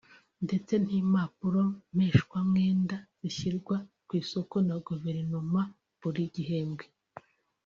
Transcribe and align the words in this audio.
ndetse 0.45 0.73
n’impapuro 0.85 1.63
mpeshwamwenda 1.95 2.95
zishyirwa 3.19 3.75
ku 4.07 4.11
isoko 4.21 4.55
na 4.67 4.75
guverinoma 4.87 5.61
buri 5.99 6.23
gihembwe 6.35 6.85